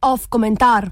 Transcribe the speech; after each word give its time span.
Off 0.00 0.26
komentar. 0.28 0.90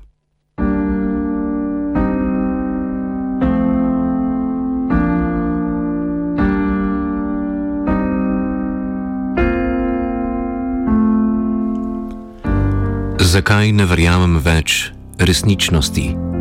Zakaj 13.35 13.72
ne 13.72 13.87
verjamem 13.88 14.38
več 14.44 14.92
resničnosti? 15.19 16.34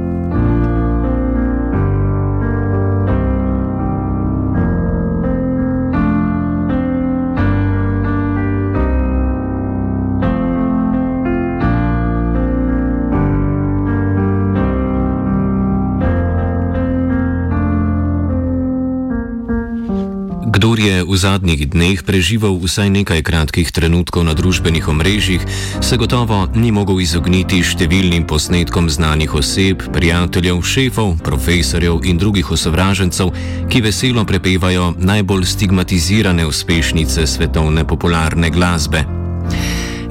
Kdor 20.54 20.78
je 20.78 21.02
v 21.02 21.16
zadnjih 21.18 21.66
dneh 21.66 21.98
preživel 22.06 22.54
vsaj 22.62 22.86
nekaj 22.94 23.26
kratkih 23.26 23.74
trenutkov 23.74 24.22
na 24.22 24.38
družbenih 24.38 24.86
omrežjih, 24.86 25.42
se 25.82 25.98
gotovo 25.98 26.46
ni 26.54 26.70
mogel 26.70 27.02
izogniti 27.02 27.66
številnim 27.66 28.30
posnetkom 28.30 28.86
znanih 28.86 29.34
oseb, 29.34 29.82
prijateljev, 29.90 30.62
šefov, 30.62 31.18
profesorjev 31.26 32.06
in 32.06 32.22
drugih 32.22 32.54
osovražencev, 32.54 33.34
ki 33.66 33.82
veselo 33.82 34.30
prepevajo 34.30 34.94
najbolj 35.02 35.50
stigmatizirane 35.58 36.46
uspešnice 36.46 37.26
svetovne 37.26 37.82
popularne 37.90 38.54
glasbe. 38.54 39.23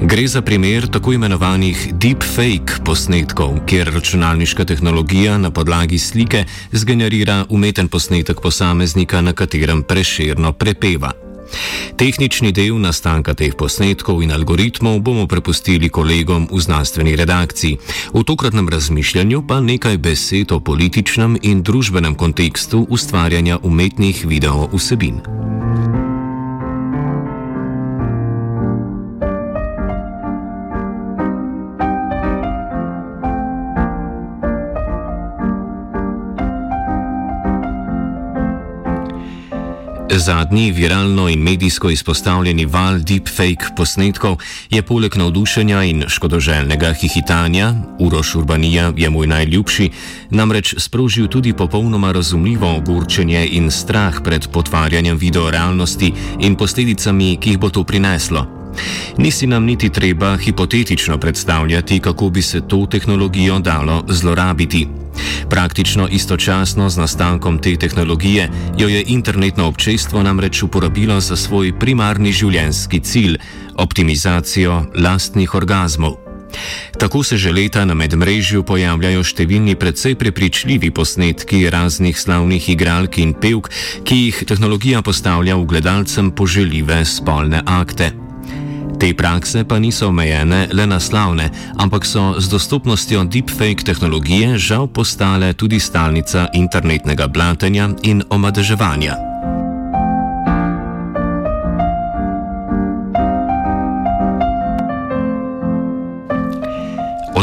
Gre 0.01 0.27
za 0.27 0.41
primer 0.41 0.87
tako 0.87 1.13
imenovanih 1.13 1.93
deepfake 1.93 2.83
posnetkov, 2.85 3.65
kjer 3.65 3.93
računalniška 3.93 4.65
tehnologija 4.65 5.37
na 5.37 5.51
podlagi 5.51 5.99
slike 5.99 6.45
zgenerira 6.71 7.45
umeten 7.49 7.87
posnetek 7.87 8.41
posameznika, 8.41 9.21
na 9.21 9.33
katerem 9.33 9.83
preširno 9.83 10.53
prepeva. 10.53 11.11
Tehnični 11.97 12.51
del 12.51 12.79
nastanka 12.81 13.33
teh 13.37 13.53
posnetkov 13.53 14.23
in 14.23 14.31
algoritmov 14.33 14.99
bomo 14.99 15.27
prepustili 15.27 15.89
kolegom 15.89 16.47
v 16.51 16.59
znanstveni 16.59 17.15
redakciji. 17.15 17.77
V 18.13 18.23
tokratnem 18.23 18.69
razmišljanju 18.69 19.43
pa 19.47 19.61
nekaj 19.61 19.97
besed 19.97 20.51
o 20.51 20.59
političnem 20.59 21.37
in 21.41 21.61
družbenem 21.63 22.15
kontekstu 22.15 22.87
ustvarjanja 22.89 23.59
umetnih 23.63 24.25
video 24.25 24.69
vsebin. 24.73 25.32
Zadnji 40.17 40.71
viralno 40.71 41.29
in 41.29 41.39
medijsko 41.39 41.89
izpostavljeni 41.89 42.65
val 42.65 42.99
deepfake 42.99 43.73
posnetkov 43.77 44.37
je 44.69 44.81
poleg 44.81 45.15
navdušenja 45.15 45.83
in 45.83 46.03
škodoželjnega 46.07 46.93
hihitanja, 46.93 47.73
Uroš 47.99 48.35
Urbanija 48.35 48.93
je 48.97 49.09
moj 49.09 49.27
najljubši, 49.27 49.89
namreč 50.29 50.75
sprožil 50.77 51.27
tudi 51.27 51.53
popolnoma 51.53 52.11
razumljivo 52.11 52.75
ogorčenje 52.75 53.47
in 53.51 53.71
strah 53.71 54.21
pred 54.23 54.47
potvarjanjem 54.47 55.17
videorealnosti 55.17 56.13
in 56.39 56.55
posledicami, 56.55 57.37
ki 57.41 57.49
jih 57.49 57.59
bo 57.59 57.69
to 57.69 57.83
prineslo. 57.83 58.47
Nisi 59.17 59.47
nam 59.47 59.65
niti 59.65 59.89
treba 59.89 60.37
hipotetično 60.37 61.17
predstavljati, 61.17 61.99
kako 61.99 62.29
bi 62.29 62.41
se 62.41 62.61
to 62.67 62.85
tehnologijo 62.85 63.59
dalo 63.59 64.03
zlorabiti. 64.07 65.02
Praktično 65.49 66.07
istočasno 66.11 66.89
z 66.89 66.97
nastankom 66.97 67.59
te 67.59 67.75
tehnologije 67.75 68.49
jo 68.77 68.87
je 68.87 69.03
internetno 69.07 69.67
občestvo 69.67 70.23
namreč 70.23 70.63
uporabilo 70.63 71.19
za 71.19 71.35
svoj 71.35 71.79
primarni 71.79 72.31
življenjski 72.31 72.99
cilj- 72.99 73.37
optimizacijo 73.85 74.85
lastnih 74.95 75.55
orgazmov. 75.55 76.23
Tako 76.99 77.23
se 77.23 77.37
že 77.37 77.51
leta 77.51 77.85
na 77.85 77.93
medmrežju 77.93 78.63
pojavljajo 78.63 79.23
številni 79.23 79.75
precej 79.75 80.15
prepričljivi 80.15 80.91
posnetki 80.91 81.69
raznih 81.69 82.19
slavnih 82.19 82.69
igralk 82.69 83.17
in 83.17 83.33
pevk, 83.33 83.69
ki 84.05 84.15
jih 84.15 84.43
tehnologija 84.47 85.01
postavlja 85.01 85.55
v 85.55 85.65
gledalcem 85.65 86.31
poželjive 86.31 87.05
spolne 87.05 87.63
akte. 87.65 88.32
Te 89.03 89.11
prakse 89.11 89.65
pa 89.67 89.83
niso 89.83 90.07
omejene 90.07 90.69
le 90.71 90.85
na 90.87 90.95
slavne, 90.95 91.49
ampak 91.75 92.07
so 92.07 92.39
z 92.39 92.47
dostopnostjo 92.47 93.25
deepfake 93.27 93.83
tehnologije 93.83 94.55
žal 94.55 94.87
postale 94.87 95.51
tudi 95.59 95.75
stalnica 95.75 96.47
internetnega 96.55 97.27
blatenja 97.27 97.91
in 98.07 98.23
omadeževanja. 98.31 99.32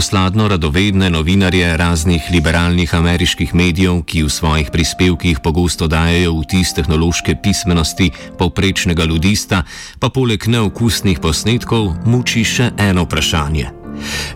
Osladno 0.01 0.49
radovedne 0.49 1.11
novinarje 1.11 1.77
raznih 1.77 2.23
liberalnih 2.33 2.95
ameriških 2.95 3.55
medijev, 3.55 3.99
ki 4.09 4.23
v 4.23 4.31
svojih 4.33 4.71
prispevkih 4.73 5.41
pogosto 5.45 5.89
dajejo 5.89 6.39
vtis 6.39 6.73
tehnološke 6.75 7.35
pismenosti 7.43 8.11
povprečnega 8.39 9.05
ljudista, 9.05 9.63
pa 9.99 10.09
poleg 10.09 10.47
neokusnih 10.49 11.21
posnetkov 11.21 11.93
muči 12.09 12.47
še 12.49 12.71
eno 12.79 13.05
vprašanje. 13.05 13.69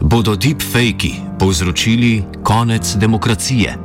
Bodo 0.05 0.37
deepfaki 0.37 1.15
povzročili 1.41 2.23
konec 2.45 2.97
demokracije? 3.01 3.84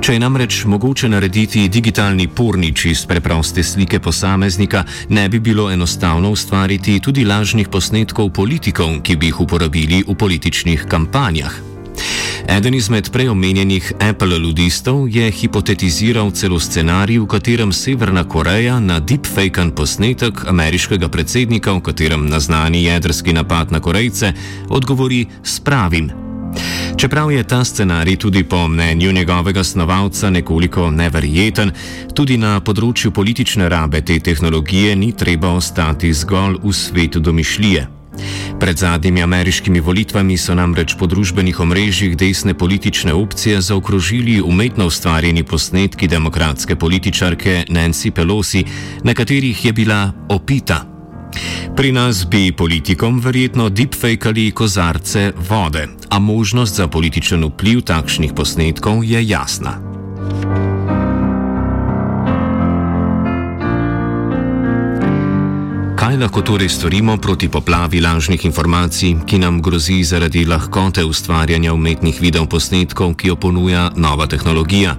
Če 0.00 0.12
je 0.12 0.20
namreč 0.20 0.64
mogoče 0.64 1.08
narediti 1.08 1.68
digitalni 1.68 2.28
pornič 2.28 2.84
iz 2.84 3.06
preproste 3.06 3.62
slike 3.62 4.00
posameznika, 4.00 4.84
ne 5.08 5.28
bi 5.28 5.38
bilo 5.38 5.70
enostavno 5.70 6.30
ustvariti 6.30 7.00
tudi 7.00 7.24
lažnih 7.24 7.68
posnetkov 7.68 8.30
politikov, 8.30 9.00
ki 9.02 9.16
bi 9.16 9.28
jih 9.32 9.40
uporabili 9.40 10.04
v 10.06 10.14
političnih 10.14 10.86
kampanjah. 10.88 11.70
Eden 12.48 12.74
izmed 12.74 13.10
preomenjenih 13.12 13.92
Apple 14.00 14.38
ludistov 14.38 15.08
je 15.08 15.30
hipotetiziral 15.30 16.30
celo 16.30 16.60
scenarij, 16.60 17.18
v 17.18 17.26
katerem 17.26 17.72
Severna 17.72 18.24
Koreja 18.24 18.80
na 18.80 19.00
deepfaken 19.00 19.70
posnetek 19.70 20.48
ameriškega 20.48 21.08
predsednika, 21.08 21.72
v 21.72 21.80
katerem 21.80 22.26
naznani 22.26 22.84
jedrski 22.84 23.32
napad 23.32 23.72
na 23.72 23.80
Korejce, 23.80 24.32
odgovori 24.68 25.26
s 25.44 25.60
pravim 25.60 26.29
Čeprav 27.00 27.32
je 27.32 27.42
ta 27.42 27.64
scenarij 27.64 28.16
tudi 28.16 28.44
po 28.44 28.68
mnenju 28.68 29.12
njegovega 29.12 29.64
snovalca 29.64 30.30
nekoliko 30.30 30.90
neverjeten, 30.90 31.72
tudi 32.14 32.36
na 32.36 32.58
področju 32.60 33.08
politične 33.16 33.70
rabe 33.72 34.02
te 34.04 34.18
tehnologije 34.20 34.92
ni 35.00 35.08
treba 35.16 35.54
ostati 35.56 36.12
zgolj 36.12 36.58
v 36.60 36.74
svetu 36.76 37.24
domišljije. 37.24 37.86
Pred 38.60 38.76
zadnjimi 38.76 39.22
ameriškimi 39.22 39.80
volitvami 39.80 40.36
so 40.36 40.52
namreč 40.54 40.92
po 41.00 41.08
družbenih 41.08 41.60
omrežjih 41.60 42.18
desne 42.20 42.52
politične 42.52 43.16
opcije 43.16 43.64
zaokrožili 43.64 44.42
umetno 44.44 44.92
ustvarjeni 44.92 45.42
posnetki 45.42 46.08
demokratske 46.08 46.76
političarke 46.76 47.64
Nancy 47.72 48.12
Pelosi, 48.12 48.64
na 49.04 49.14
katerih 49.14 49.64
je 49.64 49.72
bila 49.72 50.12
opita. 50.28 50.89
Pri 51.76 51.92
nas 51.92 52.26
bi 52.28 52.52
politikom 52.52 53.20
verjetno 53.20 53.68
deepfakali 53.68 54.50
kozarce 54.50 55.32
vode, 55.48 55.88
a 56.08 56.18
možnost 56.18 56.76
za 56.76 56.88
političen 56.88 57.44
vpliv 57.44 57.80
takšnih 57.80 58.32
posnetkov 58.36 59.04
je 59.04 59.28
jasna. 59.28 59.78
Kaj 65.96 66.16
lahko 66.16 66.42
torej 66.42 66.68
storimo 66.68 67.16
proti 67.16 67.48
poplavi 67.48 68.00
lažnih 68.00 68.44
informacij, 68.44 69.14
ki 69.26 69.38
nam 69.38 69.62
grozi 69.62 70.02
zaradi 70.04 70.44
lahkote 70.44 71.04
ustvarjanja 71.04 71.72
umetnih 71.72 72.20
videoposnetkov, 72.20 73.14
ki 73.14 73.28
jo 73.28 73.36
ponuja 73.36 73.90
nova 73.96 74.26
tehnologija? 74.26 74.96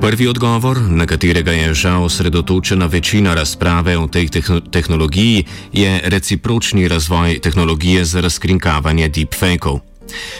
Prvi 0.00 0.26
odgovor, 0.26 0.80
na 0.80 1.06
katerega 1.06 1.52
je 1.52 1.74
žal 1.74 2.04
osredotočena 2.04 2.86
večina 2.86 3.34
razprave 3.34 3.98
o 3.98 4.06
tej 4.06 4.28
tehnologiji, 4.70 5.44
je 5.72 6.00
recipročni 6.04 6.88
razvoj 6.88 7.38
tehnologije 7.38 8.04
za 8.04 8.20
razkrinkavanje 8.24 9.08
deepfakeov. 9.08 9.80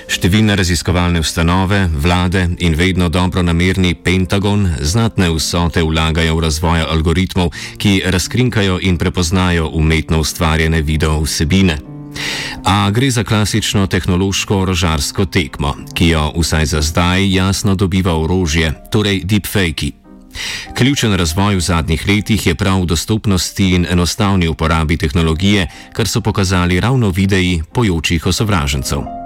Številne 0.09 0.57
raziskovalne 0.57 1.21
ustanove, 1.21 1.91
vlade 1.93 2.49
in 2.59 2.75
vedno 2.75 3.13
dobro 3.13 3.43
namerni 3.43 3.95
Pentagon 3.95 4.65
znatne 4.81 5.29
vsote 5.29 5.85
vlagajo 5.85 6.41
v 6.41 6.45
razvoj 6.49 6.89
algoritmov, 6.89 7.53
ki 7.77 8.01
razkrinkajo 8.07 8.81
in 8.81 8.97
prepoznajo 8.97 9.69
umetno 9.69 10.25
ustvarjene 10.25 10.81
video 10.83 11.21
vsebine. 11.21 12.00
A 12.65 12.91
gre 12.91 13.11
za 13.11 13.25
klasično 13.25 13.87
tehnološko 13.87 14.61
orožarsko 14.63 15.25
tekmo, 15.25 15.77
ki 15.95 16.09
jo 16.09 16.33
vsaj 16.37 16.67
za 16.67 16.83
zdaj 16.83 17.35
jasno 17.35 17.75
dobiva 17.75 18.17
orožje, 18.19 18.73
torej 18.91 19.25
deepfake. 19.25 19.93
Ključen 20.75 21.15
razvoj 21.15 21.57
v 21.57 21.61
zadnjih 21.61 22.07
letih 22.09 22.47
je 22.47 22.55
prav 22.55 22.83
v 22.83 22.87
dostopnosti 22.87 23.71
in 23.75 23.87
enostavni 23.91 24.49
uporabi 24.49 24.97
tehnologije, 24.97 25.67
kar 25.93 26.09
so 26.09 26.21
pokazali 26.21 26.81
ravno 26.81 27.11
videi 27.11 27.63
pojočih 27.73 28.27
osovražencev. 28.27 29.20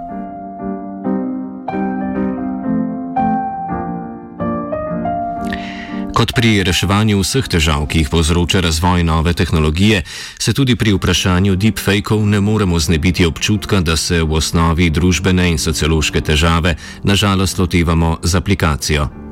Kot 6.24 6.32
pri 6.32 6.64
reševanju 6.64 7.18
vseh 7.20 7.44
težav, 7.44 7.82
ki 7.84 8.00
jih 8.00 8.08
povzroča 8.08 8.62
razvoj 8.64 9.04
nove 9.04 9.34
tehnologije, 9.36 9.98
se 10.40 10.54
tudi 10.56 10.72
pri 10.72 10.94
vprašanju 10.96 11.52
deepfakeov 11.52 12.24
ne 12.24 12.40
moremo 12.40 12.78
znebiti 12.80 13.26
občutka, 13.28 13.82
da 13.84 13.96
se 13.96 14.22
v 14.22 14.32
osnovi 14.32 14.88
družbene 14.88 15.50
in 15.52 15.60
sociološke 15.60 16.24
težave 16.24 16.78
nažalost 17.04 17.60
lotevamo 17.60 18.16
z 18.22 18.40
aplikacijo. 18.40 19.23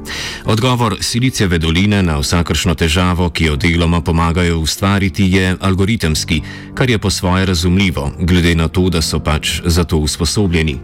Odgovor 0.44 0.96
Silicijeve 1.00 1.58
doline 1.58 2.02
na 2.02 2.18
vsakršno 2.18 2.74
težavo, 2.74 3.30
ki 3.30 3.44
jo 3.44 3.56
deloma 3.56 4.00
pomagajo 4.00 4.58
ustvariti, 4.58 5.30
je 5.32 5.56
algoritemski, 5.60 6.40
kar 6.74 6.90
je 6.90 6.98
po 6.98 7.10
svoje 7.10 7.46
razumljivo, 7.46 8.10
glede 8.18 8.54
na 8.54 8.68
to, 8.68 8.88
da 8.88 9.02
so 9.02 9.18
pač 9.18 9.60
za 9.64 9.84
to 9.84 9.96
usposobljeni. 9.96 10.78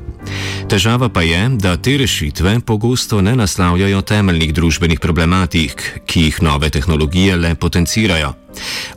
Težava 0.68 1.08
pa 1.08 1.22
je, 1.22 1.48
da 1.48 1.76
te 1.76 1.96
rešitve 1.96 2.60
pogosto 2.60 3.20
ne 3.22 3.36
naslavljajo 3.36 4.02
temeljnih 4.02 4.54
družbenih 4.54 5.00
problematik, 5.00 6.00
ki 6.06 6.22
jih 6.22 6.42
nove 6.42 6.70
tehnologije 6.70 7.36
le 7.36 7.54
potencirajo. 7.54 8.34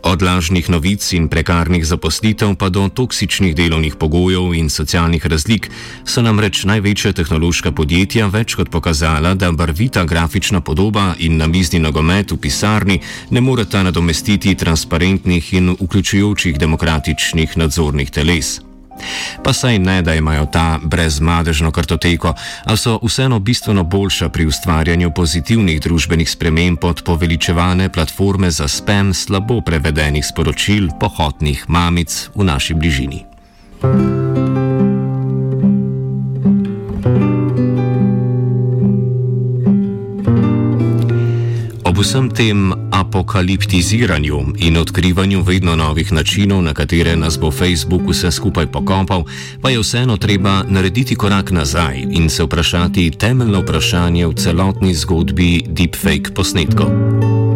Od 0.03 0.21
lažnih 0.21 0.69
novic 0.69 1.05
in 1.13 1.27
prekarnih 1.27 1.85
zaposlitev 1.85 2.55
pa 2.55 2.69
do 2.69 2.87
toksičnih 2.89 3.55
delovnih 3.55 3.95
pogojev 3.95 4.53
in 4.55 4.69
socialnih 4.69 5.25
razlik 5.25 5.69
so 6.05 6.21
namreč 6.21 6.63
največja 6.65 7.13
tehnološka 7.13 7.71
podjetja 7.71 8.27
več 8.27 8.55
kot 8.55 8.71
pokazala, 8.71 9.35
da 9.35 9.51
barvita 9.51 10.05
grafična 10.05 10.61
podoba 10.61 11.13
in 11.19 11.37
namizni 11.37 11.79
nogomet 11.79 12.31
v 12.31 12.37
pisarni 12.37 12.99
ne 13.29 13.41
moreta 13.41 13.83
nadomestiti 13.83 14.55
transparentnih 14.55 15.53
in 15.53 15.75
vključujočih 15.79 16.59
demokratičnih 16.59 17.57
nadzornih 17.57 18.11
teles. 18.11 18.70
Pa 19.43 19.53
saj 19.53 19.79
ne, 19.79 20.01
da 20.01 20.15
imajo 20.15 20.45
ta 20.45 20.79
brezmadežno 20.83 21.71
kartoteko, 21.71 22.33
a 22.65 22.77
so 22.77 22.99
vseeno 23.03 23.39
bistveno 23.39 23.83
boljša 23.83 24.29
pri 24.29 24.45
ustvarjanju 24.45 25.11
pozitivnih 25.11 25.81
družbenih 25.81 26.29
sprememb 26.29 26.83
od 26.83 27.03
poveličevane 27.03 27.89
platforme 27.89 28.51
za 28.51 28.67
spam 28.67 29.13
slabo 29.13 29.61
prevedenih 29.61 30.25
sporočil 30.25 30.89
pohotnih 30.99 31.65
mamic 31.67 32.29
v 32.35 32.43
naši 32.43 32.73
bližini. 32.73 33.25
thank 33.81 34.37
you 34.37 34.50
vsem 42.01 42.29
tem 42.29 42.73
apokaliptiziranju 42.91 44.57
in 44.57 44.77
odkrivanju 44.77 45.43
vedno 45.43 45.75
novih 45.75 46.11
načinov, 46.11 46.63
na 46.63 46.73
katere 46.73 47.15
nas 47.15 47.37
bo 47.39 47.51
Facebook 47.51 48.01
vse 48.09 48.31
skupaj 48.31 48.67
pokopal, 48.67 49.23
pa 49.61 49.69
je 49.69 49.79
vseeno 49.79 50.17
treba 50.17 50.63
narediti 50.67 51.15
korak 51.15 51.51
nazaj 51.51 52.01
in 52.09 52.29
se 52.29 52.43
vprašati 52.43 53.11
temeljno 53.11 53.61
vprašanje 53.61 54.27
v 54.27 54.33
celotni 54.33 54.95
zgodbi 54.95 55.63
deepfake 55.67 56.33
posnetkov. 56.33 57.50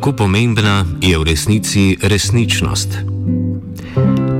Kako 0.00 0.16
pomembna 0.16 0.86
je 1.04 1.12
v 1.18 1.24
resnici 1.28 1.92
resničnost. 2.00 3.04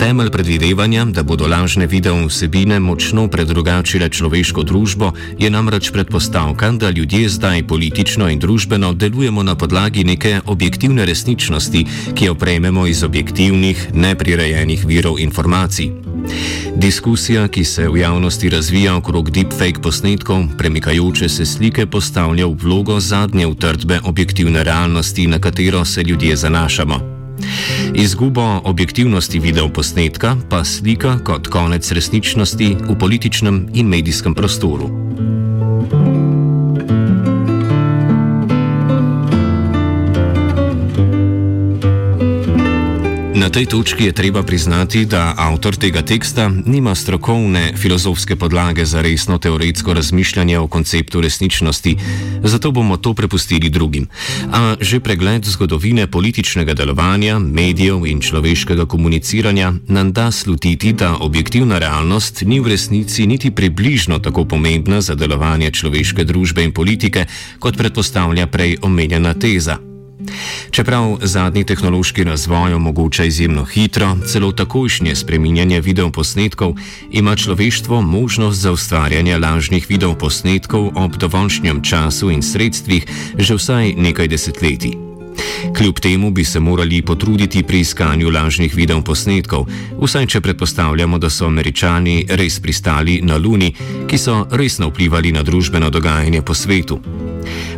Temelj 0.01 0.31
predvidevanja, 0.33 1.05
da 1.05 1.21
bodo 1.23 1.45
lažne 1.45 1.85
video 1.85 2.17
vsebine 2.25 2.81
močno 2.81 3.29
predrugačile 3.29 4.09
človeško 4.09 4.65
družbo, 4.65 5.13
je 5.37 5.51
namreč 5.53 5.93
predpostavka, 5.93 6.73
da 6.73 6.91
ljudje 6.91 7.29
zdaj 7.29 7.67
politično 7.69 8.31
in 8.33 8.41
družbeno 8.41 8.95
delujemo 8.97 9.43
na 9.43 9.53
podlagi 9.53 10.05
neke 10.05 10.41
objektivne 10.47 11.05
resničnosti, 11.05 11.85
ki 12.17 12.25
jo 12.25 12.35
prejmemo 12.35 12.87
iz 12.87 13.05
objektivnih, 13.05 13.93
neprirejenih 13.93 14.87
virov 14.89 15.21
informacij. 15.21 16.10
Diskusija, 16.77 17.49
ki 17.49 17.65
se 17.65 17.89
v 17.89 17.97
javnosti 18.01 18.51
razvija 18.51 18.97
okrog 18.97 19.31
deepfake 19.31 19.83
posnetkov, 19.83 20.45
premikajoče 20.59 21.29
se 21.29 21.47
slike 21.47 21.87
postavlja 21.87 22.47
v 22.47 22.57
vlogo 22.63 23.01
zadnje 23.01 23.47
utrdbe 23.47 24.01
objektivne 24.05 24.65
realnosti, 24.65 25.27
na 25.27 25.39
katero 25.39 25.85
se 25.85 26.03
ljudje 26.03 26.37
zanašamo. 26.37 27.01
Izgubo 27.95 28.61
objektivnosti 28.65 29.39
videoposnetka 29.39 30.37
pa 30.51 30.65
slika 30.65 31.19
kot 31.25 31.49
konec 31.49 31.93
resničnosti 31.93 32.77
v 32.89 32.99
političnem 32.99 33.69
in 33.75 33.87
medijskem 33.87 34.35
prostoru. 34.35 34.91
Na 43.41 43.49
tej 43.49 43.73
točki 43.73 44.05
je 44.05 44.13
treba 44.13 44.43
priznati, 44.45 45.09
da 45.09 45.33
avtor 45.33 45.73
tega 45.77 46.03
teksta 46.05 46.53
nima 46.67 46.93
strokovne 46.95 47.73
filozofske 47.73 48.37
podlage 48.37 48.85
za 48.85 49.01
resno 49.01 49.39
teoretsko 49.39 49.95
razmišljanje 49.95 50.59
o 50.59 50.69
konceptu 50.69 51.21
resničnosti, 51.21 51.97
zato 52.45 52.71
bomo 52.71 52.97
to 52.97 53.15
prepustili 53.15 53.73
drugim. 53.73 54.09
A 54.53 54.77
že 54.81 55.01
pregled 55.01 55.45
zgodovine 55.45 56.07
političnega 56.07 56.75
delovanja, 56.75 57.39
medijev 57.39 58.07
in 58.07 58.21
človeškega 58.21 58.85
komuniciranja 58.87 59.73
nam 59.89 60.13
da 60.13 60.31
slutiti, 60.31 60.93
da 60.93 61.17
objektivna 61.17 61.79
realnost 61.79 62.43
ni 62.45 62.61
v 62.61 62.69
resnici 62.69 63.27
niti 63.27 63.51
približno 63.51 64.19
tako 64.19 64.45
pomembna 64.45 65.01
za 65.01 65.15
delovanje 65.15 65.71
človeške 65.71 66.25
družbe 66.25 66.63
in 66.63 66.73
politike, 66.73 67.25
kot 67.59 67.77
predpostavlja 67.77 68.47
prej 68.47 68.77
omenjena 68.83 69.35
teza. 69.35 69.90
Čeprav 70.71 71.19
zadnji 71.23 71.65
tehnološki 71.65 72.25
razvoj 72.25 72.75
omogoča 72.75 73.25
izjemno 73.25 73.65
hitro, 73.65 74.17
celo 74.27 74.53
takojšnje 74.53 75.15
spreminjanje 75.15 75.81
videoposnetkov, 75.81 76.75
ima 77.11 77.37
človeštvo 77.37 78.03
možnost 78.03 78.61
za 78.61 78.73
ustvarjanje 78.73 79.39
lažnih 79.39 79.87
videoposnetkov 79.89 80.91
ob 80.95 81.17
dovoljšnjem 81.17 81.83
času 81.83 82.31
in 82.31 82.43
sredstvih 82.43 83.07
že 83.39 83.55
vsaj 83.55 83.95
nekaj 83.97 84.29
desetletij. 84.29 85.11
Kljub 85.77 86.01
temu 86.01 86.31
bi 86.31 86.45
se 86.45 86.61
morali 86.61 87.03
potruditi 87.03 87.63
pri 87.63 87.81
iskanju 87.81 88.31
lažnih 88.31 88.75
videoposnetkov, 88.75 89.67
vsaj 90.03 90.27
če 90.27 90.41
predpostavljamo, 90.41 91.19
da 91.19 91.31
so 91.31 91.47
američani 91.47 92.27
res 92.29 92.61
pristali 92.61 93.21
na 93.23 93.37
Luni, 93.37 93.75
ki 94.09 94.19
so 94.19 94.47
resno 94.51 94.89
vplivali 94.89 95.33
na 95.33 95.43
družbeno 95.43 95.91
dogajanje 95.91 96.43
po 96.43 96.55
svetu. 96.55 97.01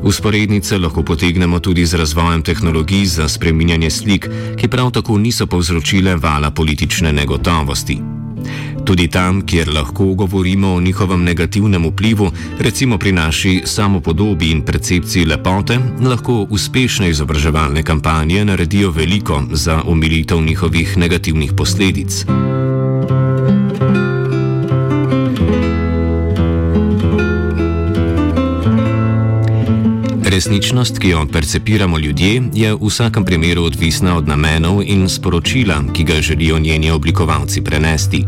Usporednice 0.03 0.79
lahko 0.79 1.03
potegnemo 1.03 1.61
tudi 1.61 1.87
z 1.87 1.95
razvojem 1.95 2.43
tehnologij 2.43 3.05
za 3.07 3.29
spreminjanje 3.29 3.91
slik, 3.91 4.29
ki 4.57 4.69
prav 4.69 4.91
tako 4.91 5.19
niso 5.19 5.47
povzročile 5.47 6.17
vala 6.17 6.51
politične 6.51 7.13
negotovosti. 7.13 7.99
Tudi 8.85 9.09
tam, 9.09 9.47
kjer 9.47 9.69
lahko 9.75 10.15
govorimo 10.15 10.75
o 10.75 10.81
njihovem 10.81 11.23
negativnem 11.23 11.87
vplivu, 11.87 12.31
recimo 12.59 12.99
pri 12.99 13.13
naši 13.13 13.63
samopodobi 13.65 14.51
in 14.51 14.63
percepciji 14.63 15.25
lepote, 15.25 15.79
lahko 16.01 16.47
uspešne 16.51 17.11
izobraževalne 17.11 17.83
kampanje 17.83 18.45
naredijo 18.45 18.91
veliko 18.91 19.43
za 19.53 19.83
umilitev 19.87 20.41
njihovih 20.41 20.99
negativnih 20.99 21.53
posledic. 21.57 22.25
Resničnost, 30.33 30.99
ki 30.99 31.09
jo 31.09 31.27
percepiramo 31.33 31.99
ljudje, 31.99 32.43
je 32.55 32.75
v 32.75 32.79
vsakem 32.87 33.25
primeru 33.25 33.65
odvisna 33.65 34.17
od 34.17 34.29
namenov 34.29 34.81
in 34.83 35.09
sporočila, 35.09 35.83
ki 35.93 36.05
ga 36.05 36.21
želijo 36.21 36.59
njeni 36.59 36.91
oblikovalci 36.91 37.61
prenesti. 37.61 38.25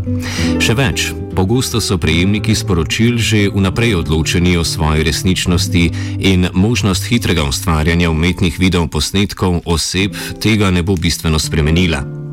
Še 0.61 0.75
več, 0.77 1.07
pogosto 1.37 1.81
so 1.81 1.97
prejemniki 1.99 2.55
sporočil 2.55 3.17
že 3.17 3.49
vnaprej 3.55 3.95
odločeni 3.95 4.57
o 4.57 4.65
svoji 4.65 5.01
resničnosti 5.03 5.85
in 6.19 6.49
možnost 6.53 7.09
hitrega 7.09 7.49
ustvarjanja 7.49 8.11
umetnih 8.11 8.61
videoposnetkov 8.61 9.63
oseb 9.65 10.13
tega 10.45 10.71
ne 10.71 10.83
bo 10.83 11.01
bistveno 11.01 11.39
spremenila. 11.39 12.24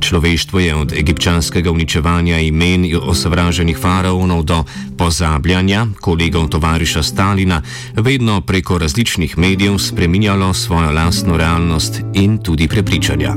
Človeštvo 0.00 0.60
je 0.60 0.74
od 0.74 0.92
egipčanskega 0.92 1.70
uničevanja 1.70 2.38
imen 2.38 2.84
osovraženih 3.02 3.78
faraonov 3.78 4.42
do 4.42 4.64
pozabljanja 4.98 5.86
kolegov 6.00 6.48
tovariša 6.48 7.02
Stalina 7.02 7.62
vedno 7.96 8.40
preko 8.40 8.78
različnih 8.78 9.38
medijev 9.38 9.78
spreminjalo 9.78 10.54
svojo 10.54 10.90
lastno 10.90 11.36
realnost 11.36 12.00
in 12.14 12.38
tudi 12.38 12.68
prepričanja. 12.68 13.34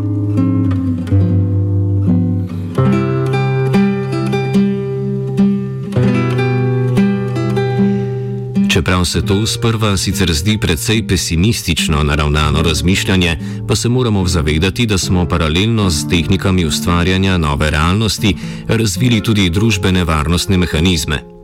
Čeprav 8.77 9.05
se 9.05 9.21
to 9.25 9.45
sprva 9.47 9.97
sicer 9.97 10.33
zdi 10.33 10.57
precej 10.57 11.07
pesimistično 11.07 12.03
naravnano 12.03 12.61
razmišljanje, 12.61 13.37
pa 13.67 13.75
se 13.75 13.89
moramo 13.89 14.27
zavedati, 14.27 14.85
da 14.85 14.97
smo 14.97 15.25
paralelno 15.25 15.89
z 15.89 16.09
tehnikami 16.09 16.65
ustvarjanja 16.65 17.37
nove 17.37 17.71
realnosti 17.71 18.35
razvili 18.67 19.23
tudi 19.23 19.49
družbene 19.49 20.03
varnostne 20.03 20.57
mehanizme. 20.57 21.36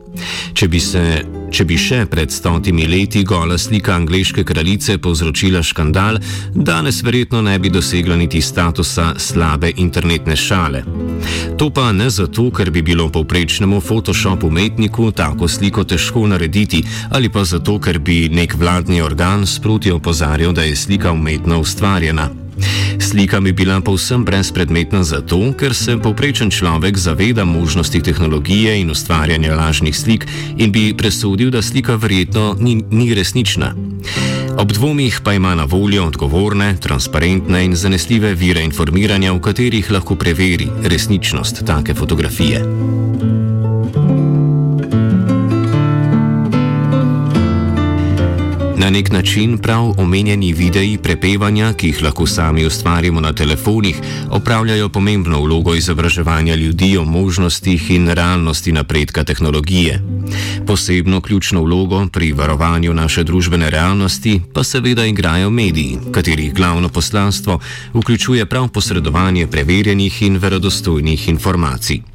Če 0.54 0.68
bi 0.68 0.80
se 0.80 1.04
Če 1.54 1.62
bi 1.70 1.76
še 1.78 2.00
pred 2.10 2.32
stotimi 2.34 2.88
leti 2.90 3.20
gola 3.22 3.54
slika 3.62 3.92
angleške 3.94 4.42
kraljice 4.42 4.96
povzročila 4.98 5.62
škandal, 5.62 6.18
danes 6.50 6.98
verjetno 7.06 7.44
ne 7.46 7.54
bi 7.62 7.70
dosegla 7.70 8.16
niti 8.18 8.40
statusa 8.42 9.12
slabe 9.22 9.70
internetne 9.78 10.34
šale. 10.34 10.82
To 11.54 11.70
pa 11.70 11.92
ne 11.94 12.10
zato, 12.10 12.48
ker 12.50 12.74
bi 12.74 12.82
bilo 12.82 13.06
povprečnemu 13.06 13.78
Photoshop 13.78 14.42
umetniku 14.50 15.12
tako 15.14 15.46
sliko 15.46 15.86
težko 15.86 16.26
narediti, 16.26 16.82
ali 17.14 17.30
pa 17.30 17.46
zato, 17.46 17.78
ker 17.78 18.02
bi 18.02 18.24
nek 18.34 18.58
vladni 18.58 18.98
organ 19.04 19.46
sproti 19.46 19.94
opozarjal, 19.94 20.50
da 20.50 20.66
je 20.66 20.74
slika 20.74 21.14
umetno 21.14 21.62
ustvarjena. 21.62 22.32
Slika 23.00 23.40
bi 23.40 23.52
bila 23.52 23.80
povsem 23.80 24.24
brezpredmetna 24.24 25.04
zato, 25.04 25.38
ker 25.58 25.74
se 25.74 25.96
povprečen 25.98 26.50
človek 26.50 26.98
zaveda 26.98 27.44
možnosti 27.44 28.02
tehnologije 28.02 28.80
in 28.80 28.90
ustvarjanja 28.90 29.54
lažnih 29.54 29.96
slik 29.96 30.26
in 30.58 30.72
bi 30.72 30.94
presodil, 30.96 31.50
da 31.50 31.62
slika 31.62 31.96
verjetno 31.96 32.56
ni, 32.60 32.82
ni 32.90 33.14
resnična. 33.14 33.74
Ob 34.58 34.72
dvomih 34.72 35.20
pa 35.24 35.32
ima 35.32 35.54
na 35.54 35.64
voljo 35.64 36.06
odgovorne, 36.06 36.76
transparentne 36.80 37.64
in 37.64 37.74
zanesljive 37.76 38.34
vire 38.34 38.62
informiranja, 38.62 39.32
v 39.32 39.40
katerih 39.40 39.90
lahko 39.90 40.14
preveri 40.16 40.68
resničnost 40.82 41.64
take 41.66 41.94
fotografije. 41.94 43.43
Na 48.84 48.90
nek 48.90 49.12
način 49.12 49.58
prav 49.58 49.94
omenjeni 50.00 50.52
videi 50.52 50.98
prepevanja, 50.98 51.72
ki 51.72 51.86
jih 51.86 52.02
lahko 52.02 52.26
sami 52.26 52.66
ustvarimo 52.66 53.20
na 53.20 53.32
telefonih, 53.32 53.96
opravljajo 54.30 54.88
pomembno 54.88 55.40
vlogo 55.40 55.74
izobraževanja 55.74 56.54
ljudi 56.54 56.96
o 56.98 57.04
možnostih 57.04 57.90
in 57.90 58.08
realnosti 58.08 58.72
napredka 58.72 59.24
tehnologije. 59.24 60.02
Posebno 60.66 61.20
ključno 61.20 61.62
vlogo 61.62 62.06
pri 62.12 62.32
varovanju 62.32 62.94
naše 62.94 63.24
družbene 63.24 63.70
realnosti 63.70 64.40
pa 64.54 64.64
seveda 64.64 65.06
igrajo 65.06 65.50
mediji, 65.50 65.98
katerih 66.12 66.54
glavno 66.54 66.88
poslanstvo 66.88 67.60
vključuje 67.94 68.46
prav 68.46 68.68
posredovanje 68.68 69.46
preverjenih 69.46 70.22
in 70.22 70.36
verodostojnih 70.36 71.28
informacij. 71.28 72.13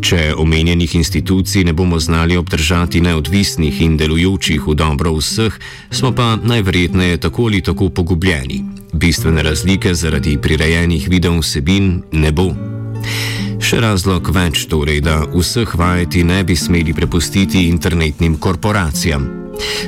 Če 0.00 0.34
omenjenih 0.36 0.94
institucij 0.94 1.64
ne 1.64 1.72
bomo 1.72 1.98
znali 1.98 2.36
obdržati 2.36 3.00
neodvisnih 3.00 3.80
in 3.82 3.96
delujočih 3.96 4.66
v 4.66 4.74
dobro 4.74 5.14
vseh, 5.16 5.58
smo 5.90 6.12
pa 6.12 6.36
najverjetneje 6.36 7.16
tako 7.16 7.46
ali 7.46 7.60
tako 7.60 7.88
pogubljeni. 7.88 8.64
Bistvene 8.92 9.42
razlike 9.42 9.94
zaradi 9.94 10.38
prirejenih 10.38 11.08
videov 11.08 11.40
vsebin 11.40 12.02
ne 12.12 12.32
bo. 12.32 12.52
Še 13.62 13.80
razlog 13.80 14.28
več 14.34 14.66
torej, 14.68 15.00
da 15.00 15.22
vseh 15.34 15.76
vajeti 15.78 16.24
ne 16.24 16.42
bi 16.44 16.56
smeli 16.56 16.94
prepustiti 16.94 17.68
internetnim 17.68 18.36
korporacijam. 18.36 19.41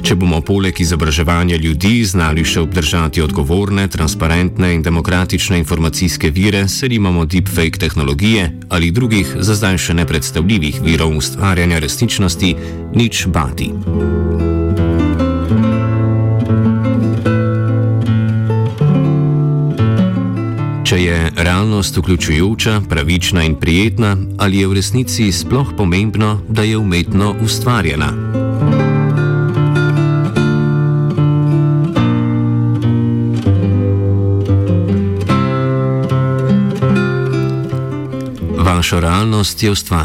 Če 0.04 0.16
bomo 0.20 0.40
poleg 0.44 0.80
izobraževanja 0.80 1.56
ljudi 1.56 2.04
znali 2.04 2.44
še 2.44 2.60
obdržati 2.64 3.22
odgovorne, 3.24 3.86
transparentne 3.88 4.74
in 4.74 4.82
demokratične 4.82 5.58
informacijske 5.62 6.30
vire, 6.30 6.66
se 6.68 6.88
imamo 6.90 7.24
deepfake 7.24 7.80
tehnologije 7.80 8.50
ali 8.68 8.90
drugih 8.90 9.36
za 9.40 9.54
zdaj 9.54 9.78
še 9.78 9.94
nepredstavljivih 9.94 10.82
virov 10.84 11.16
ustvarjanja 11.16 11.78
resničnosti, 11.78 12.54
nič 12.94 13.26
bati. 13.26 13.72
Če 20.84 21.00
je 21.00 21.18
realnost 21.36 21.96
vključujoča, 21.96 22.80
pravična 22.88 23.48
in 23.48 23.56
prijetna, 23.56 24.16
ali 24.38 24.60
je 24.60 24.68
v 24.68 24.78
resnici 24.78 25.32
sploh 25.32 25.72
pomembno, 25.76 26.40
da 26.48 26.62
je 26.62 26.76
umetno 26.78 27.34
ustvarjena? 27.40 28.43
Vaša 38.84 39.00
realnost 39.00 39.62
je 39.62 39.70
ustvarjena. 39.70 40.02